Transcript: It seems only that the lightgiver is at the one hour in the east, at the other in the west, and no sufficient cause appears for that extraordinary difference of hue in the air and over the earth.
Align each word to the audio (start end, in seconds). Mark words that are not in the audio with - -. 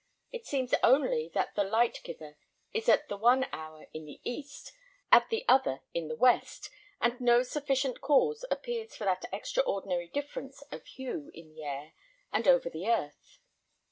It 0.31 0.47
seems 0.47 0.73
only 0.81 1.29
that 1.35 1.53
the 1.53 1.63
lightgiver 1.63 2.35
is 2.73 2.89
at 2.89 3.07
the 3.07 3.17
one 3.17 3.45
hour 3.53 3.85
in 3.93 4.05
the 4.05 4.19
east, 4.23 4.71
at 5.11 5.29
the 5.29 5.45
other 5.47 5.81
in 5.93 6.07
the 6.07 6.15
west, 6.15 6.71
and 6.99 7.21
no 7.21 7.43
sufficient 7.43 8.01
cause 8.01 8.43
appears 8.49 8.95
for 8.95 9.03
that 9.05 9.25
extraordinary 9.31 10.07
difference 10.07 10.63
of 10.71 10.83
hue 10.87 11.29
in 11.35 11.49
the 11.49 11.61
air 11.61 11.93
and 12.33 12.47
over 12.47 12.67
the 12.67 12.89
earth. 12.89 13.37